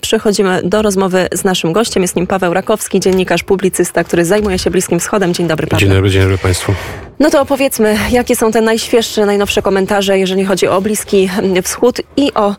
Przechodzimy 0.00 0.60
do 0.64 0.82
rozmowy 0.82 1.28
z 1.32 1.44
naszym 1.44 1.72
gościem. 1.72 2.02
Jest 2.02 2.16
nim 2.16 2.26
Paweł 2.26 2.54
Rakowski, 2.54 3.00
dziennikarz, 3.00 3.42
publicysta, 3.42 4.04
który 4.04 4.24
zajmuje 4.24 4.58
się 4.58 4.70
Bliskim 4.70 5.00
Wschodem. 5.00 5.34
Dzień 5.34 5.48
dobry, 5.48 5.66
Paweł. 5.66 5.80
Dzień 5.80 5.96
dobry, 5.96 6.10
dzień 6.10 6.22
dobry 6.22 6.38
Państwu. 6.38 6.74
No 7.20 7.30
to 7.30 7.40
opowiedzmy, 7.40 7.98
jakie 8.10 8.36
są 8.36 8.52
te 8.52 8.60
najświeższe, 8.60 9.26
najnowsze 9.26 9.62
komentarze, 9.62 10.18
jeżeli 10.18 10.44
chodzi 10.44 10.68
o 10.68 10.80
Bliski 10.80 11.30
Wschód 11.62 12.00
i 12.16 12.34
o 12.34 12.54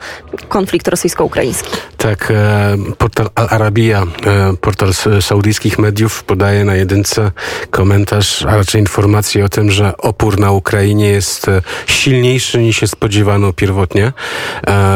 konflikt 0.49 0.87
rosyjsko-ukraiński. 0.87 1.69
Tak, 1.97 2.31
e, 2.31 2.77
portal 2.97 3.29
Al 3.35 3.47
Arabiya, 3.49 3.93
e, 3.93 4.05
portal 4.61 4.93
saudyjskich 5.21 5.79
mediów 5.79 6.23
podaje 6.23 6.65
na 6.65 6.75
jedynce 6.75 7.31
komentarz, 7.69 8.45
a 8.45 8.55
raczej 8.57 8.81
informację 8.81 9.45
o 9.45 9.49
tym, 9.49 9.71
że 9.71 9.97
opór 9.97 10.39
na 10.39 10.51
Ukrainie 10.51 11.09
jest 11.09 11.47
e, 11.47 11.61
silniejszy 11.85 12.57
niż 12.57 12.77
się 12.77 12.87
spodziewano 12.87 13.53
pierwotnie. 13.53 14.13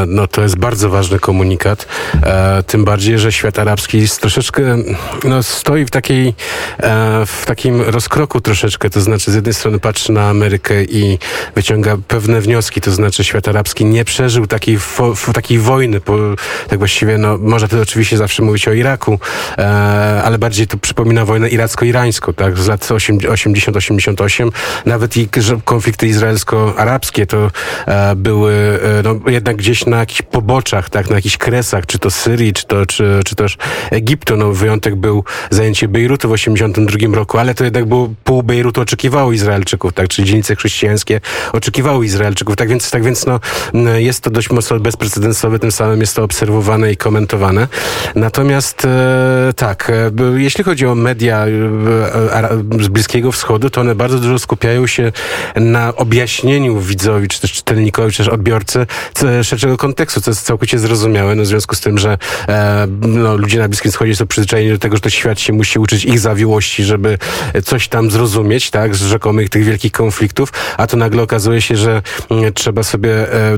No 0.07 0.27
to 0.27 0.41
jest 0.41 0.57
bardzo 0.57 0.89
ważny 0.89 1.19
komunikat, 1.19 1.85
tym 2.67 2.85
bardziej, 2.85 3.19
że 3.19 3.31
świat 3.31 3.59
arabski 3.59 3.99
jest 3.99 4.21
troszeczkę, 4.21 4.61
no 5.23 5.43
stoi 5.43 5.85
w 5.85 5.91
takiej, 5.91 6.33
w 7.25 7.43
takim 7.45 7.81
rozkroku 7.81 8.41
troszeczkę, 8.41 8.89
to 8.89 9.01
znaczy 9.01 9.31
z 9.31 9.35
jednej 9.35 9.48
strony 9.53 9.79
patrzy 9.79 10.11
na 10.11 10.29
Amerykę 10.29 10.83
i 10.83 11.19
wyciąga 11.55 11.97
pewne 12.07 12.41
wnioski, 12.41 12.81
to 12.81 12.91
znaczy 12.91 13.23
świat 13.23 13.47
arabski 13.47 13.85
nie 13.85 14.05
przeżył 14.05 14.47
takiej, 14.47 14.77
takiej 15.33 15.59
wojny, 15.59 16.01
tak 16.67 16.79
właściwie 16.79 16.99
właściwie, 16.99 17.17
no, 17.17 17.37
można 17.37 17.67
to 17.67 17.81
oczywiście 17.81 18.17
zawsze 18.17 18.43
mówić 18.43 18.67
o 18.67 18.73
Iraku, 18.73 19.19
e, 19.57 20.21
ale 20.23 20.37
bardziej 20.37 20.67
to 20.67 20.77
przypomina 20.77 21.25
wojnę 21.25 21.49
iracko-irańską, 21.49 22.33
tak, 22.33 22.57
z 22.57 22.67
lat 22.67 22.81
80-88. 22.81 24.51
Nawet 24.85 25.17
i 25.17 25.29
konflikty 25.65 26.07
izraelsko-arabskie 26.07 27.25
to 27.25 27.51
e, 27.87 28.15
były 28.15 28.53
e, 28.53 29.03
no, 29.03 29.31
jednak 29.31 29.55
gdzieś 29.55 29.85
na 29.85 29.97
jakichś 29.97 30.21
poboczach, 30.21 30.89
tak, 30.89 31.09
na 31.09 31.15
jakichś 31.15 31.37
kresach, 31.37 31.85
czy 31.85 31.99
to 31.99 32.11
Syrii, 32.11 32.53
czy 32.53 32.65
to, 32.67 32.85
czy, 32.85 33.19
czy 33.25 33.35
też 33.35 33.57
Egiptu. 33.91 34.37
No, 34.37 34.51
wyjątek 34.51 34.95
był 34.95 35.23
zajęcie 35.49 35.87
Bejrutu 35.87 36.29
w 36.29 36.31
82 36.31 37.15
roku, 37.15 37.37
ale 37.37 37.55
to 37.55 37.63
jednak 37.63 37.85
było 37.85 38.13
pół 38.23 38.43
Bejrutu 38.43 38.81
oczekiwało 38.81 39.31
Izraelczyków, 39.39 39.93
tak, 39.93 40.07
czyli 40.07 40.27
dzielnice 40.27 40.55
chrześcijańskie 40.55 41.21
oczekiwały 41.53 42.05
Izraelczyków. 42.05 42.55
Tak 42.55 42.69
więc, 42.69 42.91
tak 42.91 43.03
więc 43.03 43.25
no, 43.25 43.39
jest 43.97 44.21
to 44.21 44.29
dość 44.29 44.49
mocno 44.49 44.79
bezprecedensowe, 44.79 45.59
tym 45.59 45.71
samym 45.71 46.01
jest 46.01 46.15
to 46.15 46.23
obserwowane 46.23 46.91
i 46.91 46.97
komentowane. 46.97 47.67
Natomiast 48.15 48.85
e, 48.85 49.53
tak, 49.55 49.89
e, 49.89 50.11
jeśli 50.39 50.63
chodzi 50.63 50.85
o 50.85 50.95
media 50.95 51.45
e, 51.45 52.83
z 52.83 52.87
Bliskiego 52.87 53.31
Wschodu, 53.31 53.69
to 53.69 53.81
one 53.81 53.95
bardzo 53.95 54.19
dużo 54.19 54.39
skupiają 54.39 54.87
się 54.87 55.11
na 55.55 55.95
objaśnieniu 55.95 56.79
widzowi, 56.79 57.27
czy 57.27 57.41
też 57.41 57.53
czytelnikowi, 57.53 58.11
czy 58.11 58.17
też 58.17 58.27
odbiorcy 58.27 58.87
szerszego 59.43 59.77
kontekstu, 59.77 60.21
co 60.21 60.31
jest 60.31 60.45
całkowicie 60.45 60.79
zrozumiałe, 60.79 61.35
no 61.35 61.43
w 61.43 61.45
związku 61.45 61.75
z 61.75 61.79
tym, 61.79 61.97
że 61.97 62.17
no, 63.01 63.37
ludzie 63.37 63.59
na 63.59 63.67
Bliskim 63.67 63.91
Wschodzie 63.91 64.15
są 64.15 64.27
przyzwyczajeni 64.27 64.71
do 64.71 64.77
tego, 64.77 64.95
że 64.95 65.01
to 65.01 65.09
świat 65.09 65.39
się 65.39 65.53
musi 65.53 65.79
uczyć 65.79 66.05
ich 66.05 66.19
zawiłości, 66.19 66.83
żeby 66.83 67.17
coś 67.63 67.87
tam 67.87 68.11
zrozumieć, 68.11 68.69
tak, 68.69 68.95
z 68.95 69.03
rzekomych 69.29 69.49
tych 69.49 69.63
wielkich 69.63 69.91
konfliktów, 69.91 70.53
a 70.77 70.87
to 70.87 70.97
nagle 70.97 71.21
okazuje 71.21 71.61
się, 71.61 71.75
że 71.75 72.01
mm, 72.29 72.53
trzeba 72.53 72.83
sobie 72.83 73.09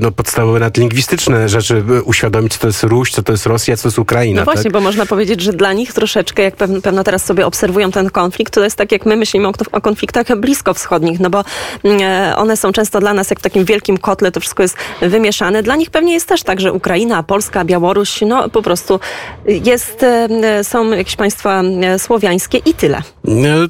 no, 0.01 0.11
podstawowe 0.11 0.59
nadlingwistyczne 0.59 1.49
rzeczy 1.49 1.83
uświadomić, 2.03 2.53
co 2.53 2.59
to 2.59 2.67
jest 2.67 2.83
Ruś, 2.83 3.11
co 3.11 3.23
to 3.23 3.31
jest 3.31 3.45
Rosja, 3.45 3.77
co 3.77 3.83
to 3.83 3.87
jest 3.87 3.99
Ukraina. 3.99 4.41
No 4.41 4.45
właśnie, 4.45 4.63
tak? 4.63 4.73
bo 4.73 4.81
można 4.81 5.05
powiedzieć, 5.05 5.41
że 5.41 5.53
dla 5.53 5.73
nich 5.73 5.93
troszeczkę, 5.93 6.43
jak 6.43 6.55
pewno, 6.55 6.81
pewno 6.81 7.03
teraz 7.03 7.25
sobie 7.25 7.45
obserwują 7.45 7.91
ten 7.91 8.09
konflikt, 8.09 8.53
to 8.53 8.63
jest 8.63 8.75
tak, 8.75 8.91
jak 8.91 9.05
my 9.05 9.15
myślimy 9.15 9.47
o, 9.47 9.51
o 9.71 9.81
konfliktach 9.81 10.39
bliskowschodnich, 10.39 11.19
no 11.19 11.29
bo 11.29 11.43
mm, 11.83 12.01
e, 12.01 12.37
one 12.37 12.57
są 12.57 12.71
często 12.71 12.99
dla 12.99 13.13
nas 13.13 13.29
jak 13.29 13.39
w 13.39 13.43
takim 13.43 13.65
wielkim 13.65 13.97
kotle, 13.97 14.31
to 14.31 14.39
wszystko 14.39 14.63
jest 14.63 14.77
wymieszane. 15.01 15.63
Dla 15.63 15.75
nich 15.75 15.89
pewnie 15.89 16.13
jest 16.13 16.27
też 16.27 16.43
tak, 16.43 16.59
że 16.59 16.73
Ukraina, 16.73 17.23
Polska, 17.23 17.65
Białoruś, 17.65 18.21
no 18.21 18.49
po 18.49 18.61
prostu 18.61 18.99
jest, 19.45 20.03
e, 20.03 20.63
są 20.63 20.91
jakieś 20.91 21.15
państwa 21.15 21.61
e, 21.61 21.99
słowiańskie 21.99 22.57
i 22.57 22.73
tyle. 22.73 23.01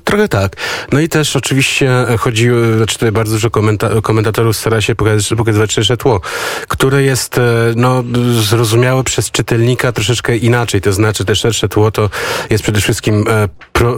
Trochę 0.04 0.28
tak. 0.28 0.56
No 0.92 1.00
i 1.00 1.10
też 1.10 1.36
oczywiście 1.36 1.91
chodzi, 2.20 2.50
znaczy 2.78 2.94
tutaj 2.94 3.11
bardzo 3.11 3.33
dużo 3.33 3.49
komenta 3.49 3.89
komentatorów 4.02 4.58
stara 4.58 4.82
się 4.82 4.95
pokazać, 4.95 5.33
pokazywać 5.38 5.73
szersze 5.73 5.98
tło, 5.98 6.21
które 6.67 7.04
jest 7.04 7.39
no, 7.76 8.04
zrozumiałe 8.42 9.04
przez 9.04 9.32
czytelnika 9.32 9.92
troszeczkę 9.92 10.38
inaczej. 10.38 10.82
To 10.82 10.93
znaczy 10.93 11.26
te 11.26 11.36
szersze 11.36 11.70
tło 11.70 11.92
to 11.92 12.10
jest 12.49 12.64
przede 12.64 12.82
wszystkim 12.82 13.26
e, 13.30 13.49
pro, 13.73 13.98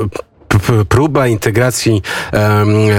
próba 0.90 1.28
integracji 1.28 2.02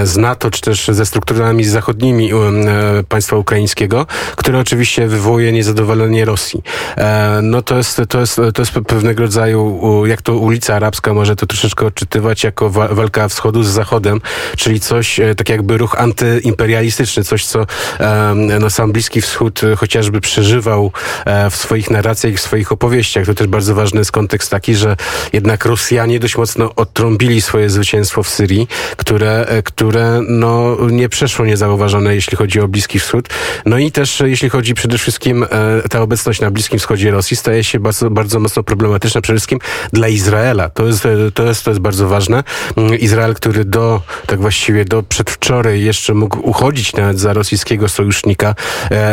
z 0.03 0.17
NATO, 0.17 0.51
czy 0.51 0.61
też 0.61 0.87
ze 0.87 1.05
strukturami 1.05 1.63
zachodnimi 1.63 2.31
e, 2.33 3.03
państwa 3.09 3.35
ukraińskiego, 3.35 4.05
które 4.35 4.59
oczywiście 4.59 5.07
wywołuje 5.07 5.51
niezadowolenie 5.51 6.25
Rosji. 6.25 6.63
E, 6.97 7.39
no 7.43 7.61
to 7.61 7.77
jest, 7.77 8.01
to 8.09 8.19
jest, 8.19 8.35
to 8.35 8.61
jest 8.61 8.71
pewnego 8.71 9.23
rodzaju, 9.23 10.05
jak 10.05 10.21
to 10.21 10.37
ulica 10.37 10.75
arabska 10.75 11.13
może 11.13 11.35
to 11.35 11.45
troszeczkę 11.45 11.85
odczytywać 11.85 12.43
jako 12.43 12.69
walka 12.69 13.27
wschodu 13.27 13.63
z 13.63 13.67
zachodem, 13.67 14.21
czyli 14.57 14.79
coś, 14.79 15.19
e, 15.19 15.35
tak 15.35 15.49
jakby 15.49 15.77
ruch 15.77 15.95
antyimperialistyczny, 15.99 17.23
coś, 17.23 17.45
co 17.45 17.65
no, 18.35 18.69
sam 18.69 18.91
Bliski 18.91 19.21
Wschód 19.21 19.61
chociażby 19.77 20.21
przeżywał 20.21 20.91
w 21.51 21.55
swoich 21.55 21.91
narracjach 21.91 22.33
w 22.33 22.39
swoich 22.39 22.71
opowieściach. 22.71 23.25
To 23.25 23.33
też 23.33 23.47
bardzo 23.47 23.75
ważny 23.75 23.99
jest 23.99 24.11
kontekst 24.11 24.51
taki, 24.51 24.75
że 24.75 24.95
jednak 25.33 25.65
Rosjanie 25.65 26.19
dość 26.19 26.37
mocno 26.37 26.75
odtrąbili 26.75 27.41
swoje 27.45 27.69
zwycięstwo 27.69 28.23
w 28.23 28.29
Syrii, 28.29 28.67
które, 28.97 29.45
e, 29.47 29.63
które 29.63 30.21
no, 30.27 30.77
nie 30.91 31.09
przeszło 31.09 31.45
niezauważone, 31.45 32.15
jeśli 32.15 32.37
chodzi 32.37 32.59
o 32.59 32.67
Bliski 32.67 32.99
Wschód. 32.99 33.29
No 33.65 33.77
i 33.77 33.91
też, 33.91 34.21
e, 34.21 34.29
jeśli 34.29 34.49
chodzi 34.49 34.73
przede 34.73 34.97
wszystkim 34.97 35.43
e, 35.43 35.47
ta 35.89 36.01
obecność 36.01 36.41
na 36.41 36.51
Bliskim 36.51 36.79
Wschodzie 36.79 37.11
Rosji 37.11 37.37
staje 37.37 37.63
się 37.63 37.79
bardzo, 37.79 38.09
bardzo 38.09 38.39
mocno 38.39 38.63
problematyczna 38.63 39.21
przede 39.21 39.39
wszystkim 39.39 39.59
dla 39.93 40.07
Izraela. 40.07 40.69
To 40.69 40.85
jest, 40.85 41.03
to 41.33 41.43
jest, 41.43 41.63
to 41.63 41.71
jest 41.71 41.81
bardzo 41.81 42.07
ważne. 42.07 42.43
Mm, 42.77 42.99
Izrael, 42.99 43.35
który 43.35 43.65
do, 43.65 44.01
tak 44.27 44.39
właściwie 44.41 44.85
do 44.85 45.03
przedwczoraj 45.03 45.81
jeszcze 45.81 46.13
mógł 46.13 46.49
uchodzić 46.49 46.93
nawet 46.93 47.19
za 47.19 47.33
rosyjskiego 47.33 47.89
sojusznika, 47.89 48.55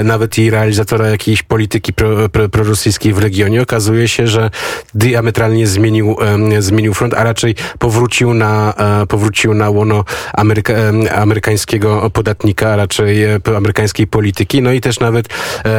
nawet 0.05 0.39
i 0.39 0.51
realizatora 0.51 1.09
jakiejś 1.09 1.43
polityki 1.43 1.93
pro, 1.93 2.29
pro, 2.29 2.49
prorosyjskiej 2.49 3.13
w 3.13 3.19
regionie, 3.19 3.63
okazuje 3.63 4.09
się, 4.09 4.27
że 4.27 4.51
diametralnie 4.95 5.67
zmienił, 5.67 6.17
zmienił 6.59 6.95
front, 6.95 7.15
a 7.15 7.25
raczej 7.25 7.55
powrócił 7.79 8.22
powrócił 8.23 8.35
na, 8.35 8.75
e, 9.03 9.07
powrócił 9.07 9.55
na 9.55 9.71
łono 9.71 10.05
Ameryka, 10.33 10.73
e, 10.73 11.15
amerykańskiego 11.15 12.11
podatnika, 12.11 12.69
a 12.73 12.77
raczej 12.77 13.25
e, 13.25 13.41
amerykańskiej 13.57 14.07
polityki. 14.07 14.63
No 14.63 14.73
i 14.73 14.81
też 14.81 15.01
nawet 15.01 15.29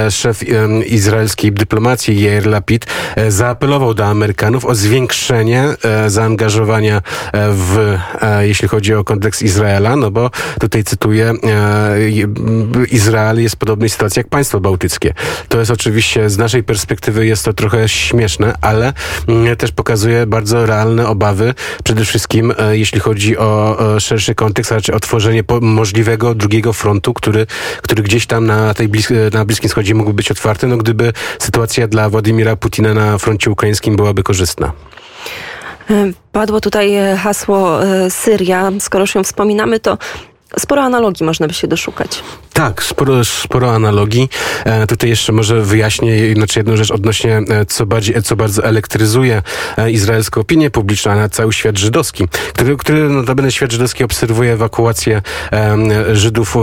szef 0.09 0.43
izraelskiej 0.85 1.51
dyplomacji 1.51 2.23
Yair 2.23 2.47
Lapid 2.47 2.85
zaapelował 3.27 3.93
do 3.93 4.05
Amerykanów 4.05 4.65
o 4.65 4.75
zwiększenie 4.75 5.67
zaangażowania 6.07 7.01
w, 7.33 7.97
jeśli 8.39 8.67
chodzi 8.67 8.93
o 8.93 9.03
kontekst 9.03 9.41
Izraela, 9.41 9.95
no 9.95 10.11
bo 10.11 10.29
tutaj 10.59 10.83
cytuję, 10.83 11.33
Izrael 12.91 13.41
jest 13.41 13.55
w 13.55 13.57
podobnej 13.57 13.89
sytuacji 13.89 14.19
jak 14.19 14.27
państwo 14.27 14.59
bałtyckie. 14.59 15.13
To 15.49 15.59
jest 15.59 15.71
oczywiście, 15.71 16.29
z 16.29 16.37
naszej 16.37 16.63
perspektywy 16.63 17.25
jest 17.25 17.45
to 17.45 17.53
trochę 17.53 17.89
śmieszne, 17.89 18.53
ale 18.61 18.93
mm, 19.27 19.55
też 19.55 19.71
pokazuje 19.71 20.25
bardzo 20.27 20.65
realne 20.65 21.07
obawy, 21.07 21.53
przede 21.83 22.05
wszystkim 22.05 22.22
wszystkim, 22.23 22.53
e, 22.57 22.77
jeśli 22.77 22.99
chodzi 22.99 23.37
o 23.37 23.77
szerszy 23.99 24.35
kontekst, 24.35 24.71
a 24.71 24.75
raczej 24.75 24.95
o 24.95 24.99
tworzenie 24.99 25.43
możliwego 25.61 26.35
drugiego 26.35 26.73
frontu, 26.73 27.13
który, 27.13 27.47
który 27.81 28.03
gdzieś 28.03 28.25
tam 28.27 28.45
na, 28.45 28.73
tej 28.73 28.87
blis 28.87 29.09
na 29.33 29.45
Bliskim 29.45 29.69
Wschodzie 29.69 29.95
mógłby 29.95 30.13
być 30.13 30.31
otwarty, 30.31 30.67
no 30.67 30.77
gdyby 30.77 31.13
sytuacja 31.39 31.87
dla 31.87 32.09
Władimira 32.09 32.55
Putina 32.55 32.93
na 32.93 33.17
froncie 33.17 33.51
ukraińskim 33.51 33.95
byłaby 33.95 34.23
korzystna. 34.23 34.71
E, 35.89 36.11
padło 36.31 36.61
tutaj 36.61 36.95
e, 36.95 37.17
hasło 37.17 37.79
Syria. 38.09 38.71
Skoro 38.79 39.03
już 39.03 39.15
ją 39.15 39.23
wspominamy, 39.23 39.79
to 39.79 39.97
sporo 40.59 40.81
analogii 40.81 41.25
można 41.25 41.47
by 41.47 41.53
się 41.53 41.67
doszukać. 41.67 42.23
Tak, 42.53 42.83
sporo, 42.83 43.25
sporo 43.25 43.75
analogii. 43.75 44.29
E, 44.65 44.87
tutaj 44.87 45.09
jeszcze 45.09 45.31
może 45.31 45.61
wyjaśnię 45.61 46.33
znaczy 46.35 46.59
jedną 46.59 46.77
rzecz 46.77 46.91
odnośnie, 46.91 47.37
e, 47.37 47.65
co, 47.65 47.85
bardziej, 47.85 48.23
co 48.23 48.35
bardzo 48.35 48.63
elektryzuje 48.63 49.41
e, 49.77 49.91
izraelską 49.91 50.41
opinię 50.41 50.69
publiczną, 50.69 51.11
a 51.11 51.29
cały 51.29 51.53
świat 51.53 51.77
żydowski, 51.77 52.27
który, 52.53 52.77
który 52.77 53.09
notabene 53.09 53.51
świat 53.51 53.71
żydowski 53.71 54.03
obserwuje 54.03 54.53
ewakuację 54.53 55.21
e, 55.51 56.15
Żydów 56.15 56.55
e, 56.55 56.59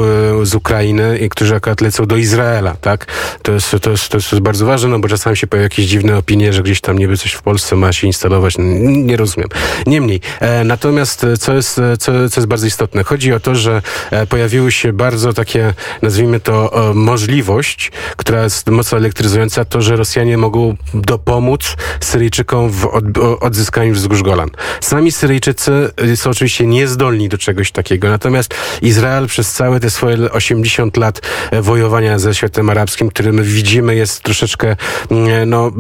z 0.47 0.55
Ukrainy, 0.55 1.19
i 1.19 1.29
którzy 1.29 1.55
akurat 1.55 1.81
lecą 1.81 2.07
do 2.07 2.17
Izraela, 2.17 2.77
tak? 2.81 3.07
To 3.43 3.53
jest, 3.53 3.77
to 3.83 3.91
jest, 3.91 4.09
to 4.09 4.17
jest 4.17 4.41
bardzo 4.41 4.67
ważne, 4.67 4.89
no 4.89 4.99
bo 4.99 5.09
czasami 5.09 5.37
się 5.37 5.47
pojawiają 5.47 5.65
jakieś 5.65 5.87
dziwne 5.87 6.17
opinie, 6.17 6.53
że 6.53 6.63
gdzieś 6.63 6.81
tam 6.81 6.99
niby 6.99 7.17
coś 7.17 7.33
w 7.33 7.43
Polsce 7.43 7.77
ma 7.77 7.93
się 7.93 8.07
instalować. 8.07 8.55
Nie 8.59 9.17
rozumiem. 9.17 9.49
Niemniej, 9.87 10.21
e, 10.41 10.65
natomiast 10.65 11.27
co 11.41 11.55
jest, 11.55 11.81
co, 11.99 12.29
co 12.31 12.41
jest 12.41 12.47
bardzo 12.47 12.67
istotne, 12.67 13.05
chodzi 13.05 13.33
o 13.33 13.41
to, 13.41 13.55
że 13.55 13.80
e, 14.11 14.27
pojawiły 14.27 14.73
się 14.73 14.93
bardzo 14.93 15.33
takie, 15.33 15.75
nazwijmy 16.03 16.41
to, 16.41 16.91
e, 16.91 16.95
możliwość, 16.95 17.93
która 18.17 18.43
jest 18.43 18.71
mocno 18.71 18.99
elektryzująca, 18.99 19.65
to, 19.65 19.83
że 19.83 19.97
Rosjanie 19.97 20.39
mogą 20.39 20.77
dopomóc 20.95 21.77
Syryjczykom 22.01 22.71
w 22.71 22.87
od, 22.87 23.05
odzyskaniu 23.41 23.95
wzgórz 23.95 24.23
Golan. 24.23 24.51
Sami 24.81 25.13
Syryjczycy 25.13 25.91
y, 26.03 26.17
są 26.17 26.31
oczywiście 26.31 26.67
niezdolni 26.67 27.29
do 27.29 27.39
czegoś 27.39 27.73
takiego, 27.73 28.09
natomiast 28.09 28.55
Izrael 28.83 29.27
przez 29.27 29.53
całe 29.53 29.81
te 29.81 29.91
swoje 29.91 30.33
80 30.33 30.97
lat 30.97 31.21
e, 31.51 31.63
wojowania 31.63 32.19
ze 32.19 32.35
światem 32.35 32.71
arabskim, 32.71 33.09
który 33.09 33.33
my 33.33 33.43
widzimy 33.43 33.95
jest 33.95 34.23
troszeczkę 34.23 34.77
mm, 35.11 35.51
no, 35.51 35.67
e, 35.69 35.71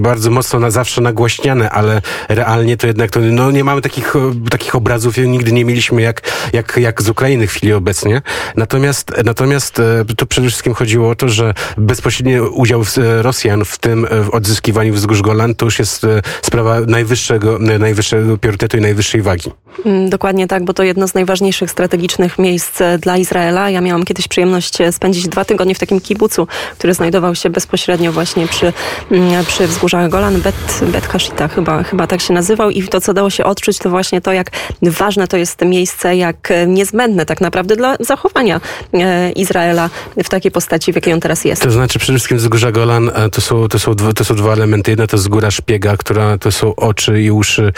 bardzo 0.00 0.30
mocno 0.30 0.58
na 0.58 0.70
zawsze 0.70 1.00
nagłaśniane, 1.00 1.70
ale 1.70 2.02
realnie 2.28 2.76
to 2.76 2.86
jednak 2.86 3.10
to, 3.10 3.20
no, 3.20 3.50
nie 3.50 3.64
mamy 3.64 3.80
takich, 3.80 4.16
e, 4.16 4.32
takich 4.50 4.74
obrazów, 4.74 5.16
nigdy 5.16 5.52
nie 5.52 5.64
mieliśmy 5.64 6.02
jak, 6.02 6.22
jak, 6.52 6.76
jak 6.76 7.02
z 7.02 7.08
Ukrainy 7.08 7.35
w 7.38 7.50
chwili 7.50 7.72
obecnie. 7.72 8.22
Natomiast, 8.56 9.12
natomiast 9.24 9.82
to 10.16 10.26
przede 10.26 10.48
wszystkim 10.48 10.74
chodziło 10.74 11.10
o 11.10 11.14
to, 11.14 11.28
że 11.28 11.54
bezpośredni 11.78 12.40
udział 12.40 12.82
Rosjan 13.20 13.64
w 13.64 13.78
tym 13.78 14.06
w 14.24 14.34
odzyskiwaniu 14.34 14.94
wzgórz 14.94 15.22
Golan 15.22 15.54
to 15.54 15.64
już 15.64 15.78
jest 15.78 16.06
sprawa 16.42 16.80
najwyższego, 16.80 17.58
najwyższego 17.58 18.38
priorytetu 18.38 18.76
i 18.76 18.80
najwyższej 18.80 19.22
wagi. 19.22 19.50
Mm, 19.84 20.10
dokładnie 20.10 20.46
tak, 20.46 20.64
bo 20.64 20.74
to 20.74 20.82
jedno 20.82 21.08
z 21.08 21.14
najważniejszych 21.14 21.70
strategicznych 21.70 22.38
miejsc 22.38 22.80
e, 22.80 22.98
dla 22.98 23.16
Izraela. 23.16 23.70
Ja 23.70 23.80
miałam 23.80 24.04
kiedyś 24.04 24.28
przyjemność 24.28 24.80
e, 24.80 24.92
spędzić 24.92 25.28
dwa 25.28 25.44
tygodnie 25.44 25.74
w 25.74 25.78
takim 25.78 26.00
kibucu, 26.00 26.46
który 26.78 26.94
znajdował 26.94 27.34
się 27.34 27.50
bezpośrednio 27.50 28.12
właśnie 28.12 28.46
przy, 28.46 28.72
mm, 29.10 29.44
przy 29.44 29.66
wzgórzach 29.66 30.10
Golan. 30.10 30.40
Bet, 30.40 30.80
Bet 30.82 31.06
Hashita 31.06 31.48
chyba, 31.48 31.82
chyba 31.82 32.06
tak 32.06 32.20
się 32.20 32.34
nazywał 32.34 32.70
i 32.70 32.88
to, 32.88 33.00
co 33.00 33.14
dało 33.14 33.30
się 33.30 33.44
odczuć, 33.44 33.78
to 33.78 33.90
właśnie 33.90 34.20
to, 34.20 34.32
jak 34.32 34.50
ważne 34.82 35.28
to 35.28 35.36
jest 35.36 35.62
miejsce, 35.64 36.16
jak 36.16 36.50
e, 36.50 36.66
tak 37.24 37.40
naprawdę 37.40 37.76
dla 37.76 37.96
zachowania 38.00 38.60
Izraela 39.36 39.90
w 40.24 40.28
takiej 40.28 40.50
postaci, 40.50 40.92
w 40.92 40.94
jakiej 40.94 41.12
on 41.12 41.20
teraz 41.20 41.44
jest. 41.44 41.62
To 41.62 41.70
znaczy 41.70 41.98
przede 41.98 42.18
wszystkim 42.18 42.38
wzgórza 42.38 42.72
Golan 42.72 43.10
to 43.32 43.40
są, 43.40 43.68
to 43.68 43.78
są, 43.78 43.94
dwa, 43.94 44.12
to 44.12 44.24
są 44.24 44.34
dwa 44.34 44.52
elementy. 44.52 44.90
Jedna 44.90 45.06
to 45.06 45.16
jest 45.16 45.28
góra 45.28 45.50
szpiega, 45.50 45.96
która 45.96 46.38
to 46.38 46.52
są 46.52 46.74
oczy 46.74 47.22
i 47.22 47.30
uszy 47.30 47.72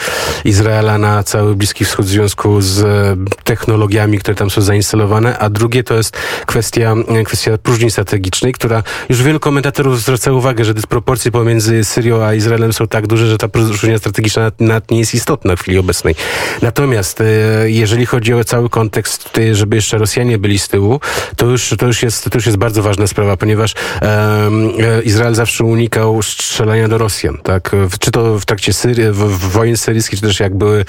Izraela 0.45 0.97
na 0.97 1.23
cały 1.23 1.55
Bliski 1.55 1.85
Wschód 1.85 2.05
w 2.05 2.09
związku 2.09 2.61
z 2.61 2.79
e, 2.79 3.15
technologiami, 3.43 4.19
które 4.19 4.35
tam 4.35 4.49
są 4.49 4.61
zainstalowane, 4.61 5.37
a 5.39 5.49
drugie 5.49 5.83
to 5.83 5.95
jest 5.95 6.17
kwestia, 6.45 6.95
e, 7.07 7.23
kwestia 7.23 7.57
próżni 7.57 7.91
strategicznej, 7.91 8.53
która 8.53 8.83
już 9.09 9.23
wielu 9.23 9.39
komentatorów 9.39 10.01
zwraca 10.01 10.31
uwagę, 10.31 10.65
że 10.65 10.73
dysproporcje 10.73 11.31
pomiędzy 11.31 11.83
Syrią 11.83 12.23
a 12.23 12.33
Izraelem 12.33 12.73
są 12.73 12.87
tak 12.87 13.07
duże, 13.07 13.27
że 13.27 13.37
ta 13.37 13.47
próżnia 13.47 13.97
strategiczna 13.97 14.51
nawet 14.59 14.91
nie 14.91 14.99
jest 14.99 15.13
istotna 15.13 15.55
w 15.55 15.61
chwili 15.61 15.77
obecnej. 15.77 16.15
Natomiast 16.61 17.21
e, 17.21 17.25
jeżeli 17.65 18.05
chodzi 18.05 18.33
o 18.33 18.43
cały 18.43 18.69
kontekst 18.69 19.28
żeby 19.51 19.75
jeszcze 19.75 19.97
Rosjanie 19.97 20.37
byli 20.37 20.59
z 20.59 20.67
tyłu, 20.67 20.99
to 21.35 21.45
już, 21.45 21.75
to 21.77 21.85
już, 21.85 22.03
jest, 22.03 22.23
to 22.23 22.37
już 22.37 22.45
jest 22.45 22.57
bardzo 22.57 22.83
ważna 22.83 23.07
sprawa, 23.07 23.37
ponieważ 23.37 23.73
um, 24.01 24.71
Izrael 25.03 25.35
zawsze 25.35 25.63
unikał 25.63 26.21
strzelania 26.21 26.87
do 26.87 26.97
Rosjan, 26.97 27.37
tak? 27.43 27.75
Czy 27.99 28.11
to 28.11 28.39
w 28.39 28.45
trakcie 28.45 28.73
Syrii, 28.73 29.11
w, 29.11 29.17
w 29.17 29.51
wojen 29.51 29.77
syryjskich, 29.77 30.19
czy 30.19 30.25
też 30.25 30.39
jak 30.39 30.55
były 30.55 30.85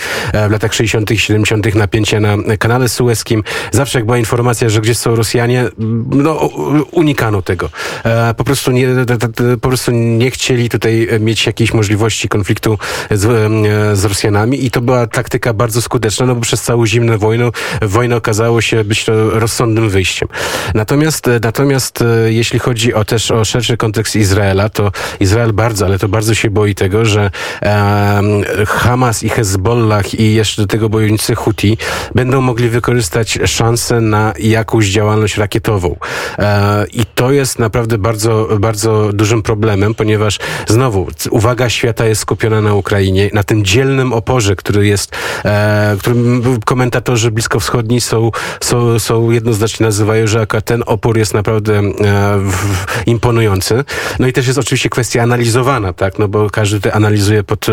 w 0.49 0.51
latach 0.51 0.75
60 0.75 1.01
60., 1.09 1.49
70. 1.49 1.75
napięcia 1.75 2.21
na 2.21 2.57
kanale 2.59 2.89
sueskim. 2.89 3.43
Zawsze 3.73 3.99
jak 3.99 4.07
była 4.07 4.19
informacja, 4.19 4.69
że 4.69 4.81
gdzieś 4.81 4.99
są 4.99 5.17
Rosjanie, 5.17 5.65
no 6.11 6.51
unikano 6.91 7.43
tego. 7.43 7.71
E, 8.05 8.35
po 8.35 8.45
prostu 8.45 8.71
nie, 8.71 8.89
po 9.61 9.69
prostu 9.69 9.93
nie 9.93 10.31
chcieli 10.31 10.69
tutaj 10.69 11.09
mieć 11.21 11.47
jakiejś 11.47 11.75
możliwości 11.75 12.29
konfliktu 12.29 12.79
z, 13.11 13.25
e, 13.25 13.97
z 13.97 14.05
Rosjanami 14.05 14.65
i 14.65 14.71
to 14.71 14.81
była 14.81 15.07
taktyka 15.07 15.53
bardzo 15.53 15.83
skuteczna, 15.83 16.27
no 16.27 16.35
bo 16.35 16.41
przez 16.41 16.63
całą 16.63 16.87
zimną 16.87 17.19
wojnę, 17.19 17.51
wojna 17.83 18.17
okazało 18.31 18.61
się 18.61 18.85
być 18.85 19.05
to 19.05 19.31
rozsądnym 19.31 19.89
wyjściem. 19.89 20.29
Natomiast, 20.75 21.31
natomiast 21.43 22.03
e, 22.03 22.33
jeśli 22.33 22.59
chodzi 22.59 22.95
o 22.95 23.05
też 23.05 23.31
o 23.31 23.45
szerszy 23.45 23.77
kontekst 23.77 24.17
Izraela, 24.17 24.69
to 24.69 24.93
Izrael 25.21 25.53
bardzo, 25.53 25.87
ale 25.87 25.99
to 25.99 26.09
bardzo 26.09 26.35
się 26.35 26.51
boi 26.51 26.75
tego, 26.75 27.05
że 27.05 27.31
e, 27.63 28.23
Hamas 28.67 29.23
i 29.23 29.29
Hezbollah 29.29 30.15
i 30.15 30.35
jeszcze 30.35 30.63
do 30.63 30.69
tego 30.69 30.89
bojownicy 30.89 31.35
Houthi 31.35 31.79
będą 32.15 32.41
mogli 32.41 32.69
wykorzystać 32.69 33.39
szansę 33.47 34.01
na 34.01 34.33
jakąś 34.39 34.87
działalność 34.87 35.37
rakietową. 35.37 35.97
E, 36.39 36.87
I 36.93 37.07
to 37.15 37.33
jest 37.33 37.59
naprawdę 37.59 37.99
bardzo, 37.99 38.49
bardzo 38.61 39.13
dużym 39.13 39.43
problemem, 39.43 39.95
ponieważ 39.95 40.39
znowu 40.69 41.09
uwaga 41.31 41.69
świata 41.69 42.07
jest 42.07 42.21
skupiona 42.21 42.61
na 42.61 42.75
Ukrainie, 42.75 43.31
na 43.33 43.43
tym 43.43 43.65
dzielnym 43.65 44.13
oporze, 44.13 44.57
który 44.57 44.87
jest, 44.87 45.17
e, 45.45 45.97
którym 45.99 46.43
komentatorzy 46.65 47.31
bliskowschodni 47.31 48.01
są, 48.01 48.20
są, 48.61 48.99
są 48.99 49.31
jednoznacznie 49.31 49.87
nazywają, 49.87 50.27
że 50.27 50.47
ten 50.65 50.83
opór 50.87 51.19
jest 51.19 51.35
naprawdę 51.35 51.79
e, 51.79 51.93
imponujący. 53.07 53.85
No 54.19 54.27
i 54.27 54.33
też 54.33 54.47
jest 54.47 54.59
oczywiście 54.59 54.89
kwestia 54.89 55.23
analizowana, 55.23 55.93
tak, 55.93 56.19
no 56.19 56.29
bo 56.29 56.51
każdy 56.51 56.81
to 56.81 56.93
analizuje 56.93 57.45
pod, 57.45 57.67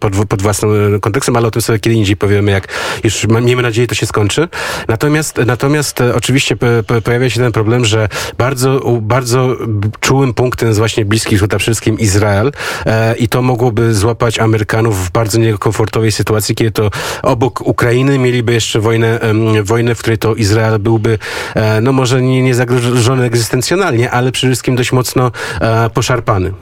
pod, 0.00 0.26
pod 0.28 0.42
własnym 0.42 1.00
kontekstem, 1.00 1.36
ale 1.36 1.48
o 1.48 1.50
tym 1.50 1.62
sobie 1.62 1.78
kiedy 1.78 1.96
indziej 1.96 2.16
powiemy, 2.16 2.50
jak 2.50 2.68
już 3.04 3.26
miejmy 3.26 3.62
nadzieję 3.62 3.86
to 3.86 3.94
się 3.94 4.06
skończy. 4.06 4.48
Natomiast, 4.88 5.36
natomiast 5.46 6.00
e, 6.00 6.14
oczywiście 6.14 6.56
pojawia 7.04 7.30
się 7.30 7.40
ten 7.40 7.52
problem, 7.52 7.84
że 7.84 8.08
bardzo, 8.38 8.98
bardzo 9.00 9.56
czułym 10.00 10.34
punktem 10.34 10.68
jest 10.68 10.78
właśnie 10.78 11.04
Bliski 11.04 11.36
Wschód, 11.36 11.54
a 11.54 11.58
wszystkim 11.58 11.98
Izrael 11.98 12.52
e, 12.86 13.16
i 13.16 13.28
to 13.28 13.42
mogłoby 13.42 13.94
złapać 13.94 14.38
Amerykanów 14.38 15.06
w 15.06 15.10
bardzo 15.10 15.38
niekomfortowej 15.38 16.12
sytuacji, 16.12 16.54
kiedy 16.54 16.70
to 16.70 16.90
obok 17.22 17.60
Ukrainy 17.60 18.18
mieliby 18.18 18.52
jeszcze 18.52 18.80
wojnę, 18.80 19.20
wojnę 19.62 19.87
w 19.94 19.98
której 19.98 20.18
to 20.18 20.34
Izrael 20.34 20.78
byłby, 20.78 21.18
e, 21.54 21.80
no 21.80 21.92
może 21.92 22.22
nie, 22.22 22.42
nie 22.42 22.54
zagrożony 22.54 23.24
egzystencjonalnie, 23.24 24.10
ale 24.10 24.32
przede 24.32 24.50
wszystkim 24.50 24.76
dość 24.76 24.92
mocno 24.92 25.32
e, 25.60 25.90
poszarpany. 25.90 26.52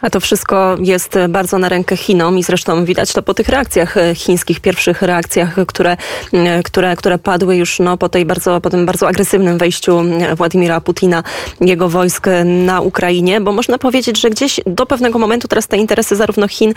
A 0.00 0.10
to 0.10 0.20
wszystko 0.20 0.76
jest 0.80 1.14
bardzo 1.28 1.58
na 1.58 1.68
rękę 1.68 1.96
Chinom 1.96 2.38
i 2.38 2.42
zresztą 2.42 2.84
widać 2.84 3.12
to 3.12 3.22
po 3.22 3.34
tych 3.34 3.48
reakcjach 3.48 3.96
e, 3.96 4.14
chińskich, 4.14 4.60
pierwszych 4.60 5.02
reakcjach, 5.02 5.56
które, 5.66 5.96
e, 6.32 6.62
które, 6.62 6.96
które 6.96 7.18
padły 7.18 7.56
już 7.56 7.78
no, 7.78 7.96
po, 7.96 8.08
tej 8.08 8.24
bardzo, 8.24 8.60
po 8.60 8.70
tym 8.70 8.86
bardzo 8.86 9.08
agresywnym 9.08 9.58
wejściu 9.58 10.02
Władimira 10.36 10.80
Putina, 10.80 11.22
jego 11.60 11.88
wojsk 11.88 12.26
na 12.44 12.80
Ukrainie, 12.80 13.40
bo 13.40 13.52
można 13.52 13.78
powiedzieć, 13.78 14.20
że 14.20 14.30
gdzieś 14.30 14.60
do 14.66 14.86
pewnego 14.86 15.18
momentu 15.18 15.48
teraz 15.48 15.68
te 15.68 15.76
interesy 15.76 16.16
zarówno 16.16 16.48
Chin, 16.48 16.74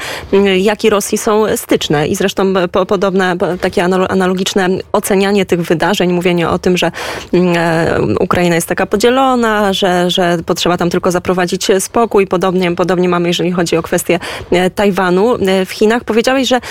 jak 0.58 0.84
i 0.84 0.90
Rosji 0.90 1.18
są 1.18 1.44
styczne. 1.56 2.08
I 2.08 2.16
zresztą 2.16 2.54
po, 2.72 2.86
podobne, 2.86 3.36
takie 3.62 3.84
analogiczne 4.10 4.70
ocenianie 4.92 5.46
tych 5.46 5.62
wydarzeń, 5.62 6.14
mówienie 6.14 6.50
o 6.50 6.60
tym, 6.60 6.78
że 6.78 6.92
e, 7.34 8.00
Ukraina 8.20 8.56
jest 8.56 8.68
taka 8.68 8.86
podzielona, 8.86 9.74
że, 9.74 10.10
że 10.12 10.38
potrzeba 10.46 10.78
tam 10.78 10.90
tylko 10.90 11.12
zaprowadzić 11.12 11.68
spokój, 11.80 12.28
podobnie, 12.28 12.76
podobnie 12.76 13.10
mamy, 13.10 13.19
jeżeli 13.28 13.52
chodzi 13.52 13.78
o 13.78 13.82
kwestię 13.82 14.20
e, 14.52 14.70
Tajwanu 14.70 15.36
e, 15.36 15.66
w 15.66 15.72
Chinach. 15.72 16.04
Powiedziałeś, 16.04 16.48
że 16.48 16.62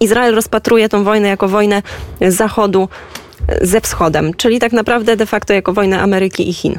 Izrael 0.00 0.34
rozpatruje 0.34 0.88
tę 0.88 1.04
wojnę 1.04 1.28
jako 1.28 1.48
wojnę 1.48 1.82
Zachodu 2.28 2.88
ze 3.60 3.80
wschodem, 3.80 4.34
czyli 4.34 4.58
tak 4.58 4.72
naprawdę 4.72 5.16
de 5.16 5.26
facto 5.26 5.52
jako 5.52 5.72
wojnę 5.72 6.00
Ameryki 6.00 6.50
i 6.50 6.52
Chin. 6.52 6.78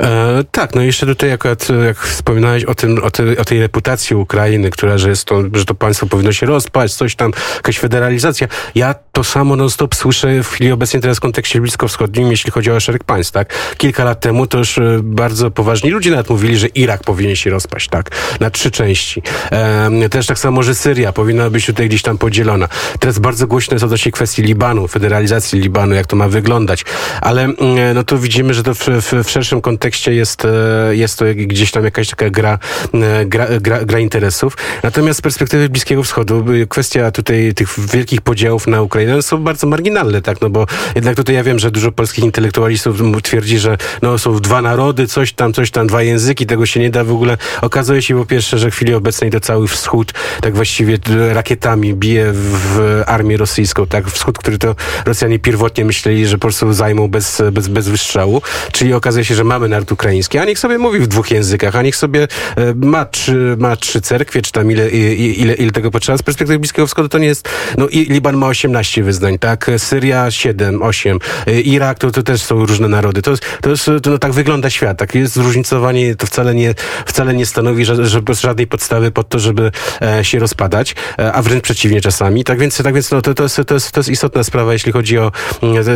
E, 0.00 0.44
tak, 0.52 0.74
no 0.74 0.82
jeszcze 0.82 1.06
tutaj 1.06 1.32
akurat, 1.32 1.68
jak 1.86 1.98
wspominałeś 1.98 2.64
o 2.64 2.74
tym, 2.74 3.04
o, 3.04 3.10
te, 3.10 3.38
o, 3.38 3.44
tej 3.44 3.60
reputacji 3.60 4.16
Ukrainy, 4.16 4.70
która, 4.70 4.98
że 4.98 5.08
jest 5.10 5.24
to, 5.24 5.42
że 5.52 5.64
to 5.64 5.74
państwo 5.74 6.06
powinno 6.06 6.32
się 6.32 6.46
rozpaść, 6.46 6.94
coś 6.94 7.16
tam, 7.16 7.32
jakaś 7.56 7.78
federalizacja. 7.78 8.48
Ja 8.74 8.94
to 9.12 9.24
samo 9.24 9.56
non-stop 9.56 9.94
słyszę 9.94 10.42
w 10.42 10.48
chwili 10.48 10.72
obecnej 10.72 11.02
teraz 11.02 11.16
w 11.16 11.20
kontekście 11.20 11.60
bliskowschodnim, 11.60 12.30
jeśli 12.30 12.50
chodzi 12.50 12.70
o 12.70 12.80
szereg 12.80 13.04
państw, 13.04 13.32
tak? 13.32 13.54
Kilka 13.78 14.04
lat 14.04 14.20
temu 14.20 14.46
to 14.46 14.58
już 14.58 14.78
e, 14.78 15.00
bardzo 15.02 15.50
poważni 15.50 15.90
ludzie 15.90 16.10
nawet 16.10 16.30
mówili, 16.30 16.56
że 16.56 16.66
Irak 16.66 17.02
powinien 17.02 17.36
się 17.36 17.50
rozpaść, 17.50 17.88
tak? 17.88 18.10
Na 18.40 18.50
trzy 18.50 18.70
części. 18.70 19.22
E, 19.52 20.08
też 20.08 20.26
tak 20.26 20.38
samo, 20.38 20.62
że 20.62 20.74
Syria 20.74 21.12
powinna 21.12 21.50
być 21.50 21.66
tutaj 21.66 21.88
gdzieś 21.88 22.02
tam 22.02 22.18
podzielona. 22.18 22.68
Teraz 22.98 23.18
bardzo 23.18 23.46
głośno 23.46 23.74
jest 23.74 23.84
odnośnie 23.84 24.12
kwestii 24.12 24.42
Libanu, 24.42 24.88
federalizacji 24.88 25.60
Libanu, 25.60 25.94
jak 25.98 26.06
to 26.06 26.16
ma 26.16 26.28
wyglądać. 26.28 26.84
Ale 27.20 27.42
mm, 27.42 27.56
no 27.94 28.04
to 28.04 28.18
widzimy, 28.18 28.54
że 28.54 28.62
to 28.62 28.74
w, 28.74 28.78
w, 28.78 29.24
w 29.24 29.30
szerszym 29.30 29.60
kontekście 29.60 30.14
jest, 30.14 30.44
e, 30.44 30.96
jest 30.96 31.18
to 31.18 31.24
gdzieś 31.34 31.70
tam 31.70 31.84
jakaś 31.84 32.08
taka 32.08 32.30
gra, 32.30 32.58
e, 32.94 33.26
gra, 33.26 33.46
gra, 33.60 33.84
gra 33.84 33.98
interesów. 33.98 34.56
Natomiast 34.82 35.18
z 35.18 35.22
perspektywy 35.22 35.68
Bliskiego 35.68 36.02
Wschodu 36.02 36.52
y, 36.52 36.66
kwestia 36.66 37.10
tutaj 37.10 37.54
tych 37.54 37.68
wielkich 37.92 38.20
podziałów 38.20 38.66
na 38.66 38.82
Ukrainę 38.82 39.22
są 39.22 39.44
bardzo 39.44 39.66
marginalne, 39.66 40.22
tak? 40.22 40.40
No 40.40 40.50
bo 40.50 40.66
jednak 40.94 41.16
tutaj 41.16 41.34
ja 41.34 41.44
wiem, 41.44 41.58
że 41.58 41.70
dużo 41.70 41.92
polskich 41.92 42.24
intelektualistów 42.24 42.96
twierdzi, 43.22 43.58
że 43.58 43.76
no 44.02 44.18
są 44.18 44.40
dwa 44.40 44.62
narody, 44.62 45.06
coś 45.06 45.32
tam, 45.32 45.52
coś 45.52 45.70
tam, 45.70 45.86
dwa 45.86 46.02
języki, 46.02 46.46
tego 46.46 46.66
się 46.66 46.80
nie 46.80 46.90
da 46.90 47.04
w 47.04 47.12
ogóle. 47.12 47.36
Okazuje 47.62 48.02
się 48.02 48.18
po 48.18 48.26
pierwsze, 48.26 48.58
że 48.58 48.70
w 48.70 48.74
chwili 48.74 48.94
obecnej 48.94 49.30
to 49.30 49.40
cały 49.40 49.68
wschód 49.68 50.12
tak 50.40 50.54
właściwie 50.54 50.98
rakietami 51.32 51.94
bije 51.94 52.32
w 52.32 53.02
armię 53.06 53.36
rosyjską, 53.36 53.86
tak? 53.86 54.10
Wschód, 54.10 54.38
który 54.38 54.58
to 54.58 54.74
Rosjanie 55.04 55.38
pierwotnie 55.38 55.77
absolutnie 55.78 55.84
myśleli, 55.84 56.26
że 56.26 56.36
po 56.36 56.40
prostu 56.40 56.72
zajmą 56.72 57.08
bez, 57.08 57.42
bez, 57.52 57.68
bez 57.68 57.88
wystrzału. 57.88 58.42
Czyli 58.72 58.92
okazuje 58.92 59.24
się, 59.24 59.34
że 59.34 59.44
mamy 59.44 59.68
naród 59.68 59.92
ukraiński, 59.92 60.38
a 60.38 60.44
niech 60.44 60.58
sobie 60.58 60.78
mówi 60.78 61.00
w 61.00 61.06
dwóch 61.06 61.30
językach, 61.30 61.76
a 61.76 61.82
niech 61.82 61.96
sobie 61.96 62.28
e, 62.56 62.74
ma 62.74 63.04
trzy, 63.04 63.56
ma 63.58 63.76
trzy 63.76 64.00
cerkwie, 64.00 64.42
czy 64.42 64.52
tam 64.52 64.70
ile, 64.70 64.88
ile, 64.88 65.54
ile 65.54 65.70
tego 65.70 65.90
potrzeba. 65.90 66.18
Z 66.18 66.22
perspektywy 66.22 66.58
Bliskiego 66.58 66.86
Wschodu 66.86 67.08
to 67.08 67.18
nie 67.18 67.26
jest, 67.26 67.48
no 67.78 67.88
i 67.88 68.04
Liban 68.04 68.36
ma 68.36 68.46
18 68.46 69.02
wyznań, 69.02 69.38
tak? 69.38 69.70
Syria 69.78 70.30
7, 70.30 70.82
8, 70.82 71.18
e, 71.46 71.60
Irak 71.60 71.98
to, 71.98 72.10
to 72.10 72.22
też 72.22 72.42
są 72.42 72.66
różne 72.66 72.88
narody. 72.88 73.22
To, 73.22 73.34
to, 73.60 73.70
jest, 73.70 73.84
to 74.02 74.10
no, 74.10 74.18
tak 74.18 74.32
wygląda 74.32 74.70
świat, 74.70 74.98
tak? 74.98 75.14
Jest 75.14 75.34
zróżnicowanie, 75.34 76.16
to 76.16 76.26
wcale 76.26 76.54
nie, 76.54 76.74
wcale 77.06 77.34
nie 77.34 77.46
stanowi 77.46 77.84
że, 77.84 78.06
że 78.06 78.20
żadnej 78.40 78.66
podstawy 78.66 79.10
pod 79.10 79.28
to, 79.28 79.38
żeby 79.38 79.70
e, 80.02 80.24
się 80.24 80.38
rozpadać, 80.38 80.94
e, 81.18 81.32
a 81.32 81.42
wręcz 81.42 81.62
przeciwnie 81.62 82.00
czasami. 82.00 82.44
Tak 82.44 82.58
więc, 82.58 82.82
tak 82.82 82.94
więc 82.94 83.10
no, 83.10 83.22
to, 83.22 83.34
to, 83.34 83.42
jest, 83.42 83.60
to, 83.66 83.74
jest, 83.74 83.92
to 83.92 84.00
jest 84.00 84.10
istotna 84.10 84.44
sprawa, 84.44 84.72
jeśli 84.72 84.92
chodzi 84.92 85.18
o 85.18 85.32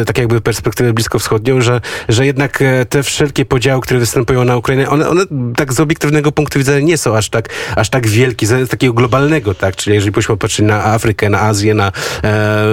tak 0.07 0.19
jakby 0.19 0.41
perspektywę 0.41 0.93
bliskowschodnią, 0.93 1.61
że, 1.61 1.81
że 2.09 2.26
jednak 2.26 2.62
e, 2.62 2.85
te 2.85 3.02
wszelkie 3.02 3.45
podziały, 3.45 3.83
które 3.83 4.00
występują 4.00 4.45
na 4.45 4.57
Ukrainie, 4.57 4.91
one, 4.91 5.09
one 5.09 5.23
tak 5.57 5.73
z 5.73 5.81
obiektywnego 5.81 6.33
punktu 6.33 6.59
widzenia 6.59 6.87
nie 6.87 6.99
są 6.99 7.17
aż 7.17 7.29
tak, 7.29 7.49
aż 7.76 7.91
tak 7.91 8.07
wielkie, 8.07 8.47
z 8.47 8.71
takiego 8.71 8.93
globalnego, 8.93 9.55
tak? 9.55 9.76
Czyli 9.76 9.95
jeżeli 9.95 10.12
byśmy 10.12 10.37
patrzyli 10.37 10.69
na 10.69 10.85
Afrykę, 10.85 11.31
na 11.31 11.41
Azję, 11.41 11.75
na, 11.75 11.93
e, 12.25 12.67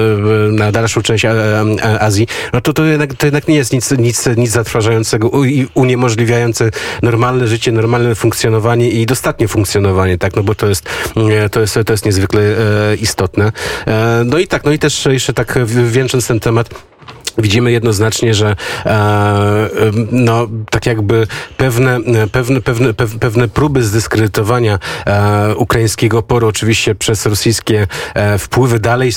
na 0.52 0.72
dalszą 0.72 1.02
część 1.02 1.26
e, 1.26 1.32
e, 1.32 2.02
Azji, 2.02 2.28
no 2.54 2.62
to 2.62 2.74
to 2.74 2.86
jednak, 2.86 3.14
to 3.14 3.28
jednak 3.28 3.48
nie 3.48 3.56
jest 3.56 3.74
nic, 3.74 3.92
nic, 3.92 4.26
nic 4.38 4.52
zatrważającego 4.52 5.44
i 5.46 5.68
uniemożliwiające 5.74 6.72
normalne 7.02 7.48
życie, 7.48 7.72
normalne 7.72 8.16
funkcjonowanie 8.16 8.90
i 8.90 9.06
dostatnie 9.06 9.48
funkcjonowanie, 9.48 10.18
tak? 10.18 10.36
No 10.36 10.44
bo 10.44 10.56
to 10.56 10.68
jest, 10.68 10.90
e, 11.32 11.50
to 11.50 11.62
jest, 11.62 11.80
to 11.86 11.94
jest 11.94 12.06
niezwykle 12.06 12.42
e, 12.42 12.96
istotne. 12.96 13.52
E, 13.88 14.22
no 14.26 14.38
i 14.38 14.48
tak, 14.48 14.64
no 14.64 14.72
i 14.72 14.80
też 14.80 15.06
jeszcze 15.06 15.34
tak 15.34 15.60
wieńcząc 15.66 16.28
ten 16.28 16.40
temat, 16.40 16.70
Widzimy 17.42 17.72
jednoznacznie, 17.72 18.34
że 18.34 18.56
e, 18.86 18.90
em, 19.88 20.08
no, 20.12 20.48
tak 20.70 20.86
jakby 20.86 21.28
pewne, 21.58 21.96
e, 21.96 22.28
pewne, 22.28 22.62
pewne, 22.62 22.94
pew- 22.94 23.20
pewne 23.20 23.48
próby 23.48 23.84
zdyskredytowania 23.84 24.80
e, 25.06 25.56
ukraińskiego 25.56 26.18
oporu 26.18 26.48
oczywiście 26.48 26.96
przez 26.96 27.26
rosyjskie 27.26 27.88
e, 28.14 28.38
wpływy 28.38 28.80
dalej, 28.80 29.12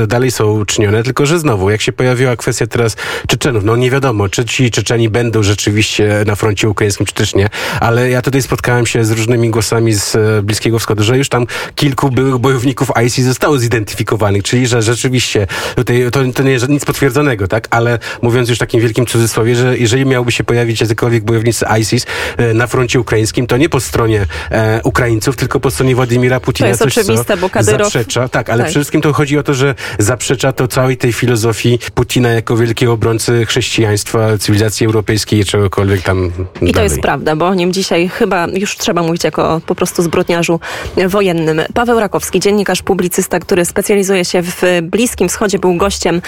e, 0.00 0.06
dalej 0.06 0.30
są 0.30 0.64
czynione, 0.64 1.02
tylko 1.02 1.26
że 1.26 1.38
znowu, 1.38 1.70
jak 1.70 1.80
się 1.80 1.92
pojawiła 1.92 2.36
kwestia 2.36 2.66
teraz 2.66 2.96
Czeczenów, 3.28 3.64
no 3.64 3.76
nie 3.76 3.90
wiadomo, 3.90 4.28
czy 4.28 4.44
ci 4.44 4.70
Czeczeni 4.70 5.08
będą 5.08 5.42
rzeczywiście 5.42 6.24
na 6.26 6.34
froncie 6.34 6.68
ukraińskim, 6.68 7.06
czy 7.06 7.14
też 7.14 7.34
nie, 7.34 7.48
ale 7.80 8.10
ja 8.10 8.22
tutaj 8.22 8.42
spotkałem 8.42 8.86
się 8.86 9.04
z 9.04 9.10
różnymi 9.10 9.50
głosami 9.50 9.94
z 9.94 10.16
e, 10.16 10.42
Bliskiego 10.42 10.78
Wschodu, 10.78 11.04
że 11.04 11.18
już 11.18 11.28
tam 11.28 11.46
kilku 11.74 12.10
byłych 12.10 12.38
bojowników 12.38 12.90
ISIS 13.06 13.26
zostało 13.26 13.58
zidentyfikowanych, 13.58 14.42
czyli 14.42 14.66
że 14.66 14.82
rzeczywiście 14.82 15.46
tutaj 15.76 16.04
to, 16.12 16.20
to 16.34 16.42
nie 16.42 16.58
nic 16.68 16.84
potwierdzonego, 17.00 17.48
tak, 17.48 17.68
ale 17.70 17.98
mówiąc 18.22 18.48
już 18.48 18.58
w 18.58 18.60
takim 18.60 18.80
wielkim 18.80 19.06
cudzysłowie, 19.06 19.56
że 19.56 19.78
jeżeli 19.78 20.06
miałby 20.06 20.32
się 20.32 20.44
pojawić 20.44 20.80
jacykolwiek 20.80 21.24
bojownicy 21.24 21.64
ISIS 21.80 22.06
e, 22.36 22.54
na 22.54 22.66
froncie 22.66 23.00
ukraińskim, 23.00 23.46
to 23.46 23.56
nie 23.56 23.68
po 23.68 23.80
stronie 23.80 24.26
e, 24.50 24.80
Ukraińców, 24.84 25.36
tylko 25.36 25.60
po 25.60 25.70
stronie 25.70 25.94
Władimira 25.94 26.40
Putina. 26.40 26.66
To 26.66 26.68
jest 26.68 26.82
coś, 26.82 26.98
oczywiste, 26.98 27.36
bo 27.36 27.46
Kadyrow- 27.48 27.82
Zaprzecza, 27.84 28.28
tak, 28.28 28.50
ale 28.50 28.58
Tak. 28.58 28.66
przede 28.66 28.80
wszystkim 28.80 29.00
to 29.00 29.12
chodzi 29.12 29.38
o 29.38 29.42
to, 29.42 29.54
że 29.54 29.74
zaprzecza 29.98 30.52
to 30.52 30.68
całej 30.68 30.96
tej 30.96 31.12
filozofii 31.12 31.78
Putina 31.94 32.28
jako 32.28 32.56
wielkiego 32.56 32.92
obrońcy 32.92 33.46
chrześcijaństwa, 33.46 34.38
cywilizacji 34.38 34.86
europejskiej 34.86 35.40
i 35.40 35.44
czegokolwiek 35.44 36.02
tam 36.02 36.30
I 36.62 36.66
to 36.66 36.72
dalej. 36.72 36.90
jest 36.90 37.00
prawda, 37.02 37.36
bo 37.36 37.46
o 37.46 37.54
nim 37.54 37.72
dzisiaj 37.72 38.08
chyba 38.08 38.46
już 38.54 38.76
trzeba 38.76 39.02
mówić 39.02 39.24
jako 39.24 39.60
po 39.66 39.74
prostu 39.74 40.02
zbrodniarzu 40.02 40.60
wojennym. 41.08 41.60
Paweł 41.74 42.00
Rakowski, 42.00 42.40
dziennikarz, 42.40 42.82
publicysta, 42.82 43.38
który 43.40 43.64
specjalizuje 43.64 44.24
się 44.24 44.42
w 44.42 44.62
Bliskim 44.82 45.28
Wschodzie, 45.28 45.58
był 45.58 45.74
gościem 45.74 46.22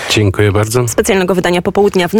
Dziękuję 0.48 0.64
bardzo. 0.64 0.88
specjalnego 0.88 1.34
wydania 1.34 1.62
popołudnia 1.62 2.08
w 2.08 2.14